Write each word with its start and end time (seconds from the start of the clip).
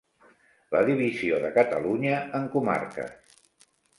La 0.75 0.79
divisió 0.87 1.41
de 1.43 1.51
Catalunya 1.59 2.17
en 2.41 2.49
comarques. 2.57 3.39